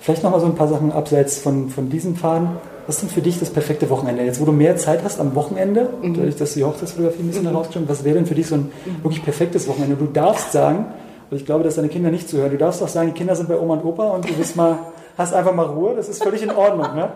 [0.00, 2.48] Vielleicht nochmal so ein paar Sachen abseits von, von diesem Faden.
[2.88, 4.24] Was ist denn für dich das perfekte Wochenende?
[4.24, 6.14] Jetzt, wo du mehr Zeit hast am Wochenende, mhm.
[6.14, 7.50] dadurch, dass du die Hochzeitsfotografie ein bisschen mhm.
[7.50, 9.04] herausgestellt was wäre denn für dich so ein mhm.
[9.04, 9.94] wirklich perfektes Wochenende?
[9.94, 10.86] Du darfst sagen,
[11.32, 12.50] und ich glaube, dass deine Kinder nicht zuhören.
[12.50, 14.78] Du darfst auch sagen, die Kinder sind bei Oma und Opa und du bist mal,
[15.16, 15.94] hast einfach mal Ruhe.
[15.96, 16.94] Das ist völlig in Ordnung.
[16.94, 17.08] Ne?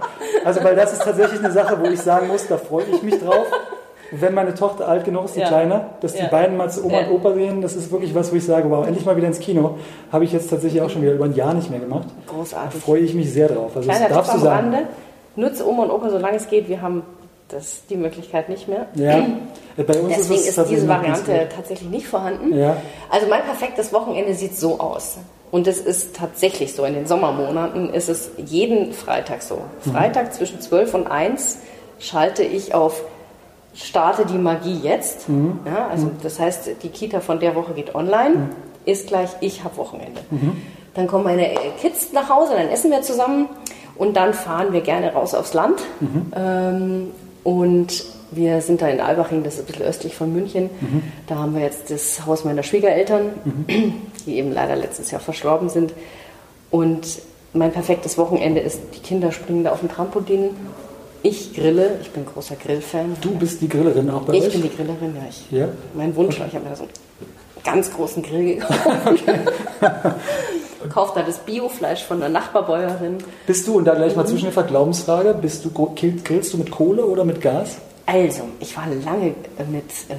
[0.43, 3.19] Also, weil das ist tatsächlich eine Sache, wo ich sagen muss, da freue ich mich
[3.19, 3.45] drauf.
[4.13, 5.49] Wenn meine Tochter alt genug ist, die ja.
[5.49, 6.29] Kleine, dass die ja.
[6.29, 7.09] beiden mal zu Oma ja.
[7.09, 9.39] und Opa gehen, das ist wirklich was, wo ich sage, wow, endlich mal wieder ins
[9.39, 9.77] Kino.
[10.11, 12.09] Habe ich jetzt tatsächlich auch schon wieder über ein Jahr nicht mehr gemacht.
[12.27, 12.81] Großartig.
[12.81, 13.73] Da freue ich mich sehr drauf.
[13.77, 14.71] Also Kleiner das darfst Tipp du sagen.
[14.71, 14.89] Rande,
[15.35, 16.71] nutze Oma und Opa, solange es geht.
[16.71, 17.03] Wir haben
[17.49, 18.87] das, die Möglichkeit nicht mehr.
[18.95, 19.27] Ja.
[19.77, 22.57] Bei uns Deswegen ist, ist diese Variante tatsächlich nicht vorhanden.
[22.57, 22.79] Ja.
[23.11, 25.19] Also mein perfektes Wochenende sieht so aus.
[25.51, 29.61] Und es ist tatsächlich so, in den Sommermonaten ist es jeden Freitag so.
[29.85, 29.91] Mhm.
[29.93, 31.59] Freitag zwischen 12 und 1
[31.99, 33.03] schalte ich auf
[33.75, 35.29] Starte die Magie jetzt.
[35.29, 35.61] Mhm.
[35.67, 36.13] Ja, also mhm.
[36.23, 38.49] das heißt, die Kita von der Woche geht online, mhm.
[38.87, 40.23] ist gleich, ich habe Wochenende.
[40.31, 40.57] Mhm.
[40.95, 43.49] Dann kommen meine Kids nach Hause, dann essen wir zusammen
[43.97, 45.81] und dann fahren wir gerne raus aufs Land.
[46.01, 46.33] Mhm.
[46.35, 47.11] Ähm,
[47.47, 50.65] und Wir sind da in Albaching, das ist ein bisschen östlich von München.
[50.81, 51.03] Mhm.
[51.29, 53.31] Da haben wir jetzt das Haus meiner Schwiegereltern,
[54.27, 55.93] die eben leider letztes Jahr verstorben sind.
[56.73, 57.07] Und
[57.53, 60.51] mein perfektes Wochenende ist, die Kinder springen da auf dem Trampolin.
[61.23, 63.17] Ich grille, ich bin großer Grillfan.
[63.21, 64.53] Du bist die Grillerin auch bei Ich euch?
[64.53, 65.23] bin die Grillerin, ja.
[65.31, 65.69] Ich, Ja?
[65.95, 66.93] Mein Wunsch, ich habe mir da so einen
[67.65, 69.23] ganz großen Grill gekauft.
[70.93, 73.19] Kauft da das Biofleisch von der Nachbarbäuerin.
[73.47, 76.71] Bist du, und da gleich mal zwischen der Glaubensfrage, bist du, grill- grillst du mit
[76.71, 77.79] Kohle oder mit Gas?
[78.07, 80.15] Also, ich war lange äh, mit äh,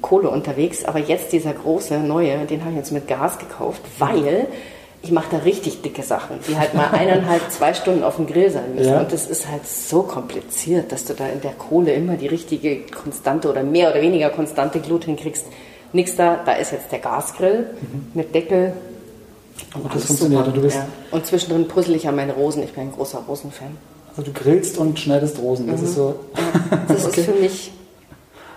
[0.00, 4.46] Kohle unterwegs, aber jetzt dieser große neue, den habe ich jetzt mit Gas gekauft, weil
[5.02, 8.50] ich mache da richtig dicke Sachen, die halt mal eineinhalb, zwei Stunden auf dem Grill
[8.50, 8.92] sein müssen.
[8.92, 9.00] Ja.
[9.00, 12.82] Und das ist halt so kompliziert, dass du da in der Kohle immer die richtige
[12.82, 15.46] konstante oder mehr oder weniger konstante Glut hinkriegst.
[15.92, 17.70] Nix da, da ist jetzt der Gasgrill
[18.14, 18.74] mit Deckel.
[19.74, 20.44] Und das Alles funktioniert.
[20.44, 20.86] super, du bist, ja.
[21.10, 22.62] Und zwischendrin puzzle ich an meine Rosen.
[22.62, 23.76] Ich bin ein großer Rosenfan.
[24.10, 25.66] also du grillst und schneidest Rosen.
[25.68, 26.14] Das ist so.
[26.88, 27.20] Das Okay.
[27.20, 27.70] ist für mich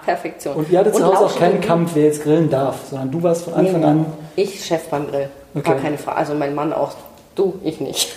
[0.05, 0.55] Perfektion.
[0.55, 1.61] Und ihr hattet zu Hause auch keinen.
[1.61, 4.05] Kampf, wer jetzt grillen darf, sondern du warst von Anfang Nee, an.
[4.35, 5.29] Ich Chef beim Grill.
[5.53, 5.63] Okay.
[5.69, 6.17] Gar keine Frage.
[6.17, 6.93] Also mein Mann auch.
[7.35, 8.13] Du, ich nicht.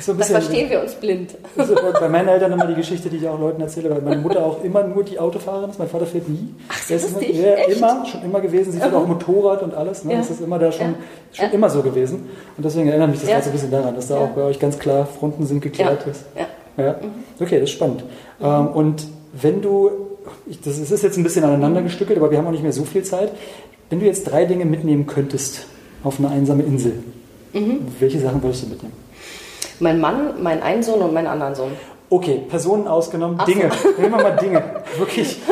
[0.00, 1.32] So Da verstehen wir uns blind.
[1.56, 4.44] ist bei meinen Eltern immer die Geschichte, die ich auch Leuten erzähle, weil meine Mutter
[4.44, 5.78] auch immer nur die Autofahrerin ist.
[5.78, 6.54] Mein Vater fährt nie.
[6.68, 7.76] Ach, Der ist immer, ja, echt?
[7.76, 8.72] immer, schon immer gewesen.
[8.72, 10.04] Sie fährt auch Motorrad und alles.
[10.04, 10.12] Ne?
[10.12, 10.18] Ja.
[10.18, 10.94] Das ist immer da schon, Ja.
[11.32, 11.52] schon Ja.
[11.52, 12.28] immer so gewesen.
[12.56, 14.58] Und deswegen erinnert mich das gerade so ein bisschen daran, dass da auch bei euch
[14.58, 16.10] ganz klar Fronten sind geklärt Ja.
[16.10, 16.24] ist.
[16.38, 16.46] Ja.
[16.84, 16.94] Ja,
[17.38, 18.02] okay, das ist spannend.
[18.42, 19.90] Ähm, und wenn du,
[20.46, 22.84] ich, das ist jetzt ein bisschen aneinander gestückelt, aber wir haben auch nicht mehr so
[22.84, 23.30] viel Zeit.
[23.90, 25.66] Wenn du jetzt drei Dinge mitnehmen könntest
[26.02, 26.94] auf eine einsame Insel,
[28.00, 28.94] welche Sachen würdest du mitnehmen?
[29.80, 31.72] Mein Mann, mein einen Sohn und meinen anderen Sohn.
[32.10, 33.52] Okay, Personen ausgenommen, Ach so.
[33.52, 33.70] Dinge.
[33.98, 34.62] Nehmen wir mal Dinge.
[34.98, 35.38] Wirklich.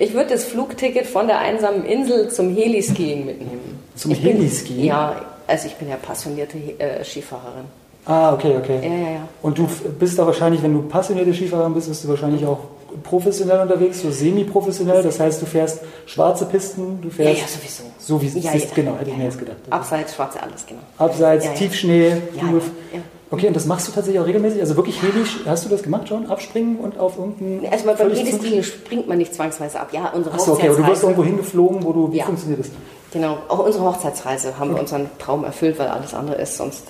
[0.00, 3.78] Ich würde das Flugticket von der einsamen Insel zum Heliskiing mitnehmen.
[3.94, 4.84] Zum Ich bin- Heliskiing?
[4.86, 5.14] Ja,
[5.46, 7.64] also ich bin ja passionierte äh, Skifahrerin.
[8.04, 8.80] Ah, okay, okay.
[8.82, 9.28] Ja, ja, ja.
[9.40, 12.58] Und du bist da wahrscheinlich, wenn du passionierte Skifahrerin bist, bist du wahrscheinlich auch
[13.02, 15.02] professionell unterwegs, so semi-professionell.
[15.02, 17.82] Das heißt, du fährst schwarze Pisten, du Ja, fährst ja, sowieso.
[17.98, 18.64] so wie es Ja, ist.
[18.66, 18.70] ja.
[18.74, 19.30] Genau, hätte ich Ja, mir ja.
[19.30, 19.56] jetzt gedacht.
[19.70, 20.80] Abseits, schwarze, alles, genau.
[20.98, 21.56] Abseits, Ja, ja.
[21.56, 22.08] Tiefschnee.
[22.08, 23.00] Ja, ja, ja.
[23.30, 24.60] Okay, und das machst du tatsächlich auch regelmäßig?
[24.60, 26.26] Also wirklich Heli, hast du das gemacht schon?
[26.30, 27.64] Abspringen und auf irgendeinen.
[27.64, 29.88] Erstmal beim völlig Heliskiing springt man nicht zwangsweise ab.
[29.92, 32.12] Ja, unsere Achso, okay, aber du wirst irgendwo hingeflogen, wo du.
[32.12, 32.26] Wie Ja.
[32.26, 32.68] funktioniert das?
[33.12, 36.84] Genau, auch unsere Hochzeitsreise haben wir unseren Traum erfüllt, weil alles andere ist sonst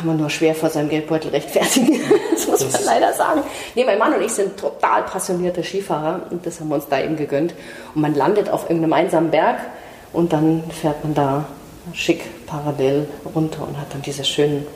[0.00, 2.00] kann man nur schwer vor seinem Geldbeutel rechtfertigen.
[2.30, 3.42] das muss man leider sagen.
[3.74, 7.02] Nee, mein Mann und ich sind total passionierte Skifahrer und das haben wir uns da
[7.02, 7.52] eben gegönnt.
[7.94, 9.58] Und man landet auf irgendeinem einsamen Berg
[10.14, 11.44] und dann fährt man da
[11.92, 14.66] schick parallel runter und hat dann diese schönen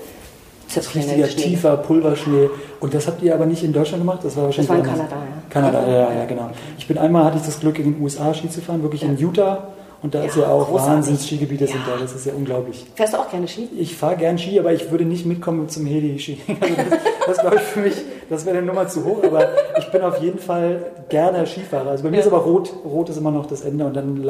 [0.76, 2.50] Richtiger tiefer Pulverschnee.
[2.80, 4.20] Und das habt ihr aber nicht in Deutschland gemacht?
[4.24, 4.98] Das war wahrscheinlich Das war in.
[4.98, 5.42] Kanada, ja.
[5.48, 6.50] Kanada, ja, ja, genau.
[6.76, 9.16] Ich bin einmal, hatte ich das Glück, in den USA Ski zu fahren, wirklich in
[9.16, 9.68] Utah.
[10.04, 10.70] Und da ist Ja, ja auch.
[10.70, 11.94] Wahnsinns-Skigebiete sind Ja.
[11.96, 12.02] da.
[12.02, 12.84] Das ist ja unglaublich.
[12.94, 13.70] Fährst du auch gerne Ski?
[13.78, 16.38] Ich fahre gern Ski, aber ich würde nicht mitkommen zum Heli-Ski.
[16.60, 17.94] Also das, das glaube ich für mich,
[18.28, 19.24] das wäre eine Nummer zu hoch.
[19.24, 21.88] Aber ich bin auf jeden Fall gerne Skifahrer.
[21.90, 24.22] Also bei mir ist aber rot, rot ist immer noch das Ende und dann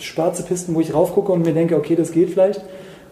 [0.00, 2.62] schwarze Pisten, wo ich raufgucke und mir denke, okay, das geht vielleicht.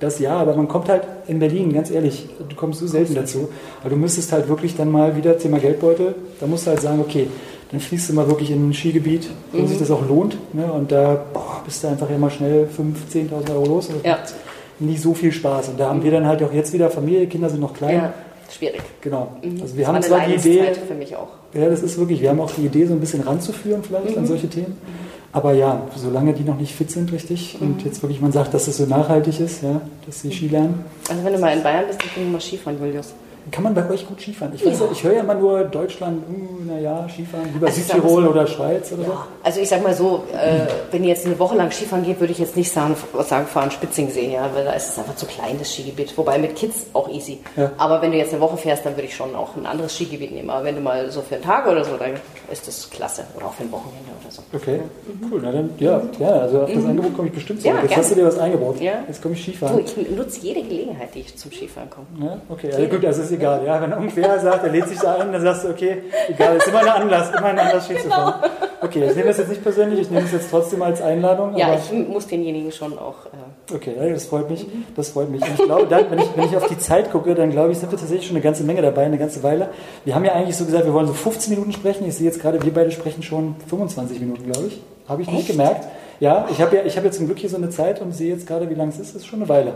[0.00, 3.48] Das ja, aber man kommt halt in Berlin, ganz ehrlich, du kommst so selten dazu.
[3.83, 7.00] Weil du müsstest halt wirklich dann mal wieder Thema Geldbeutel, da musst du halt sagen,
[7.00, 7.29] okay,
[7.70, 9.66] dann fließt du mal wirklich in ein Skigebiet, wo Mhm.
[9.68, 10.37] sich das auch lohnt.
[10.55, 10.70] Ne?
[10.72, 13.88] Und da boah, bist du einfach mal schnell 5.000, 10.000 Euro los.
[13.88, 14.12] Und das Ja.
[14.18, 14.35] macht
[14.79, 15.68] nie so viel Spaß.
[15.70, 17.94] Und da haben wir dann halt auch jetzt wieder Familie, Kinder sind noch klein.
[17.96, 18.12] Ja,
[18.50, 18.83] schwierig.
[19.00, 19.29] Genau.
[19.42, 19.61] Mhm.
[19.62, 21.29] Also wir Das haben war zwar die Idee, für mich auch.
[21.55, 24.18] ja, das ist wirklich, wir haben auch die Idee, so ein bisschen ranzuführen vielleicht Mhm.
[24.18, 24.76] an solche Themen.
[25.33, 27.66] Aber ja, solange die noch nicht fit sind, richtig, Mhm.
[27.66, 30.85] und jetzt wirklich man sagt, dass es so nachhaltig ist, ja, dass sie Ski lernen,
[31.11, 33.12] Also wenn du mal in Bayern bist, dann können wir mal Skifahren, Julius.
[33.50, 34.52] Kann man bei euch gut Skifahren.
[34.54, 34.87] Ich, weiß, ja.
[34.90, 38.46] ich höre ja immer nur Deutschland, uh, naja, Skifahren, lieber Also mal Südtirol so- oder
[38.46, 39.11] Schweiz oder so.
[39.12, 42.18] Ja, also ich sag mal so, äh, wenn ihr jetzt eine Woche lang Skifahren geht,
[42.20, 45.26] würde ich jetzt nicht sagen, sagen fahren Spitzingsee, ja, weil da ist es einfach zu
[45.26, 46.16] klein, das Skigebiet.
[46.18, 47.40] Wobei mit Kids auch easy.
[47.56, 47.70] Ja.
[47.78, 50.32] Aber wenn du jetzt eine Woche fährst, dann würde ich schon auch ein anderes Skigebiet
[50.32, 50.50] nehmen.
[50.50, 52.12] Aber wenn du mal so für einen Tag oder so, dann
[52.50, 53.24] ist das klasse.
[53.37, 54.42] Oder auch für ein Wochenende oder so.
[54.52, 54.80] Okay,
[55.30, 55.40] cool.
[55.42, 57.74] Na dann, ja, ja, also auf das Angebot komme ich bestimmt zurück.
[57.74, 57.78] Mhm.
[57.78, 58.02] Ja, Jetzt gerne.
[58.02, 58.80] hast du dir was eingebaut.
[58.80, 58.92] Ja.
[59.06, 59.78] Jetzt komme ich Du, Skifahren.
[59.85, 62.06] ich nutze jede Gelegenheit, die ich zum Skifahren komme.
[62.20, 63.64] Ja, okay, also gut, das ist egal.
[63.64, 66.66] Ja, wenn irgendwer sagt, er lädt sich da ein, dann sagst du, okay, egal, ist
[66.68, 68.35] immer ein Anlass, immer ein Anlass, Ski zu fahren.
[68.81, 71.57] Okay, ich nehme das jetzt nicht persönlich, ich nehme es jetzt trotzdem als Einladung.
[71.57, 73.27] Ja, ich muss denjenigen schon auch.
[73.27, 74.64] Äh, Okay, das freut mich.
[74.94, 75.42] Das freut mich.
[75.42, 77.79] Und ich glaube, dann, wenn, ich, wenn ich auf die Zeit gucke, dann glaube ich,
[77.79, 79.70] sind wir tatsächlich schon eine ganze Menge dabei, eine ganze Weile.
[80.05, 82.07] Wir haben ja eigentlich so gesagt, wir wollen so 15 Minuten sprechen.
[82.07, 84.81] Ich sehe jetzt gerade, wir beide sprechen schon 25 Minuten, glaube ich.
[85.09, 85.49] Habe ich nicht Echt?
[85.49, 85.88] gemerkt.
[86.20, 88.33] Ja, ich habe ja, ich habe ja zum Glück hier so eine Zeit und sehe
[88.33, 89.14] jetzt gerade, wie lang es ist.
[89.14, 89.75] Das ist schon eine Weile.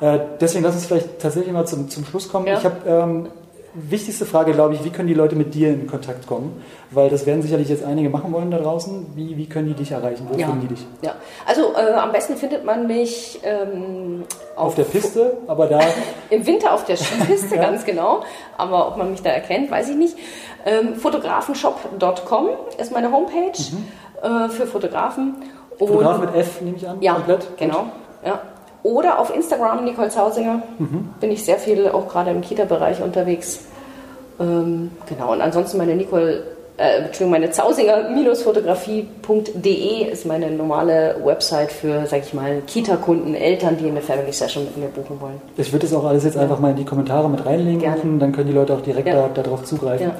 [0.00, 2.46] Äh, deswegen lass uns vielleicht tatsächlich mal zum, zum Schluss kommen.
[2.46, 2.58] Ja.
[2.58, 3.28] Ich habe ähm,
[3.74, 6.62] wichtigste Frage, glaube ich, wie können die Leute mit dir in Kontakt kommen?
[6.90, 9.12] Weil das werden sicherlich jetzt einige machen wollen da draußen.
[9.14, 10.26] Wie, wie können die dich erreichen?
[10.28, 10.46] Wo ja.
[10.46, 10.86] finden die dich?
[11.02, 11.14] Ja,
[11.46, 14.24] also äh, am besten findet man mich ähm,
[14.56, 15.80] auf, auf, der Piste, aber da.
[16.30, 17.62] Im Winter auf der Skipiste, ja.
[17.62, 18.22] ganz genau.
[18.56, 20.16] Aber ob man mich da erkennt, weiß ich nicht.
[20.64, 24.46] Ähm, Fotografenshop.com ist meine Homepage mhm.
[24.46, 25.36] äh, für Fotografen.
[25.78, 27.56] Fotograf mit F nehme ich an, ja, komplett.
[27.56, 27.86] Genau.
[28.24, 28.40] Ja.
[28.82, 31.10] Oder auf Instagram, Nicole Zausinger, mhm.
[31.20, 33.66] bin ich sehr viel auch gerade im Kita-Bereich unterwegs.
[34.40, 36.42] Ähm, genau, und ansonsten meine Nicole,
[36.78, 43.88] äh, Entschuldigung, meine Zausinger-fotografie.de ist meine normale Website für, sag ich mal, Kita-Kunden, Eltern, die
[43.88, 45.42] eine Family Session mit mir buchen wollen.
[45.58, 46.42] Ich würde das auch alles jetzt ja.
[46.42, 49.28] einfach mal in die Kommentare mit reinlegen, dann können die Leute auch direkt ja.
[49.28, 50.06] darauf zugreifen.
[50.06, 50.14] Ja.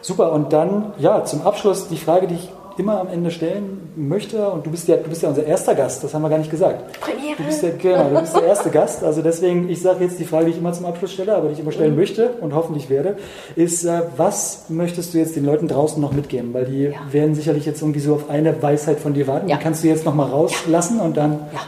[0.00, 4.48] Super, und dann, ja, zum Abschluss die Frage, die ich immer am Ende stellen möchte.
[4.48, 6.50] Und du bist ja, du bist ja unser erster Gast, das haben wir gar nicht
[6.50, 7.00] gesagt.
[7.00, 7.36] Premiere.
[7.36, 9.02] Du bist ja, genau, du bist der erste Gast.
[9.02, 11.54] Also deswegen, ich sage jetzt die Frage, die ich immer zum Abschluss stelle, aber die
[11.54, 12.00] ich immer stellen mhm.
[12.00, 13.16] möchte und hoffentlich werde,
[13.54, 16.52] ist, äh, was möchtest du jetzt den Leuten draußen noch mitgeben?
[16.54, 16.92] Weil die ja.
[17.10, 19.48] werden sicherlich jetzt irgendwie so auf eine Weisheit von dir warten.
[19.48, 19.56] Ja.
[19.56, 21.04] Die kannst du jetzt nochmal rauslassen ja.
[21.04, 21.32] und dann.
[21.52, 21.60] Ja.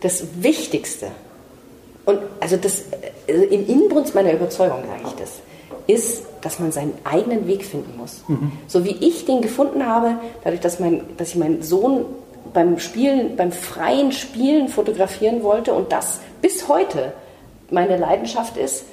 [0.00, 1.06] Das Wichtigste,
[2.08, 2.84] und also das,
[3.28, 5.40] also im Inbrunst meiner Überzeugung sage ich das,
[5.88, 8.22] ist, dass man seinen eigenen Weg finden muss.
[8.28, 8.52] Mhm.
[8.68, 12.04] So wie ich den gefunden habe, dadurch, dass, mein, dass ich meinen Sohn
[12.52, 17.12] beim Spielen, beim freien Spielen fotografieren wollte und das bis heute
[17.70, 18.84] meine Leidenschaft ist,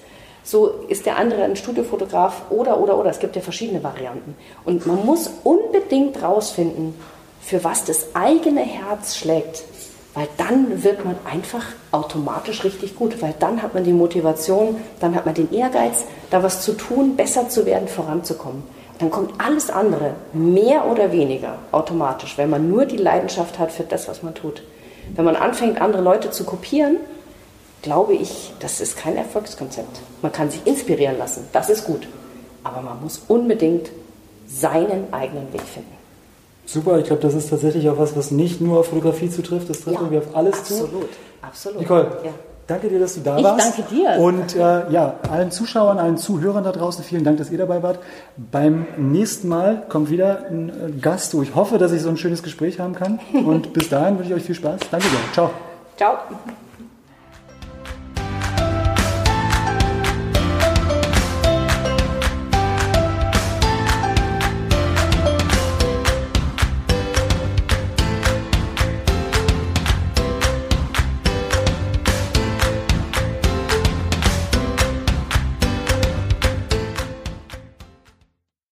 [0.44, 3.10] so ist der andere ein Studiofotograf oder, oder, oder.
[3.10, 4.36] Es gibt ja verschiedene Varianten.
[4.64, 6.94] Und man muss unbedingt rausfinden,
[7.42, 9.64] für was das eigene Herz schlägt.
[10.16, 15.14] Weil dann wird man einfach automatisch richtig gut, weil dann hat man die Motivation, dann
[15.14, 18.64] hat man den Ehrgeiz, da was zu tun, besser zu werden, voranzukommen.
[18.98, 23.84] Dann kommt alles andere mehr oder weniger automatisch, wenn man nur die Leidenschaft hat für
[23.84, 24.64] das, was man tut.
[25.16, 26.96] Wenn man anfängt, andere Leute zu kopieren,
[27.82, 30.00] glaube ich, das ist kein Erfolgskonzept.
[30.22, 32.08] Man kann sich inspirieren lassen, das ist gut.
[32.64, 33.90] Aber man muss unbedingt
[34.48, 35.95] seinen eigenen Weg finden.
[36.66, 39.82] Super, ich glaube, das ist tatsächlich auch was, was nicht nur auf Fotografie zutrifft, das
[39.82, 40.86] trifft ja, irgendwie auf alles absolut, zu.
[40.86, 41.10] Absolut,
[41.42, 41.80] absolut.
[41.80, 42.32] Nicole, ja.
[42.66, 43.70] danke dir, dass du da ich warst.
[43.70, 44.18] Ich danke dir.
[44.20, 48.00] Und äh, ja, allen Zuschauern, allen Zuhörern da draußen, vielen Dank, dass ihr dabei wart.
[48.36, 52.18] Beim nächsten Mal kommt wieder ein äh, Gast, wo ich hoffe, dass ich so ein
[52.18, 53.20] schönes Gespräch haben kann.
[53.34, 54.80] Und bis dahin wünsche ich euch viel Spaß.
[54.90, 55.34] Danke dir.
[55.34, 55.52] Ciao.
[55.98, 56.18] Ciao.